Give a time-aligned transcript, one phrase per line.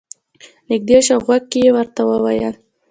[0.69, 2.53] نږدې شو او غوږ کې یې ورته وویل.